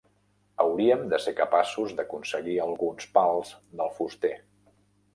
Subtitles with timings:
[0.63, 4.37] Hauríem de ser capaços d'aconseguir alguns pals del fuster